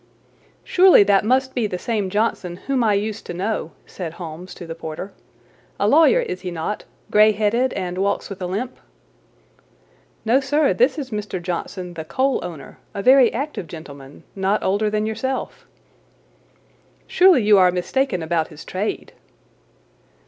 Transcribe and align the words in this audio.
"Surely 0.63 1.03
that 1.03 1.23
must 1.23 1.53
be 1.53 1.67
the 1.67 1.77
same 1.77 2.09
Johnson 2.09 2.55
whom 2.65 2.83
I 2.83 2.95
used 2.95 3.23
to 3.27 3.35
know," 3.35 3.69
said 3.85 4.13
Holmes 4.13 4.55
to 4.55 4.65
the 4.65 4.73
porter. 4.73 5.13
"A 5.79 5.87
lawyer, 5.87 6.21
is 6.21 6.41
he 6.41 6.49
not, 6.49 6.85
grey 7.11 7.33
headed, 7.33 7.71
and 7.73 7.99
walks 7.99 8.27
with 8.27 8.41
a 8.41 8.47
limp?" 8.47 8.79
"No, 10.25 10.39
sir, 10.39 10.73
this 10.73 10.97
is 10.97 11.11
Mr. 11.11 11.39
Johnson, 11.39 11.93
the 11.93 12.03
coal 12.03 12.39
owner, 12.43 12.79
a 12.95 13.03
very 13.03 13.31
active 13.31 13.67
gentleman, 13.67 14.23
not 14.35 14.63
older 14.63 14.89
than 14.89 15.05
yourself." 15.05 15.67
"Surely 17.05 17.43
you 17.43 17.59
are 17.59 17.69
mistaken 17.71 18.23
about 18.23 18.47
his 18.47 18.65
trade?" 18.65 19.13